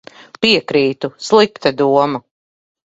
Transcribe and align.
Piekrītu. 0.45 1.11
Slikta 1.29 1.77
doma. 1.85 2.27